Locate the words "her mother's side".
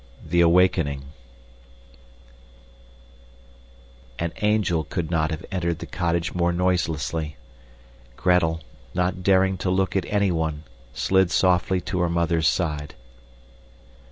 11.99-12.95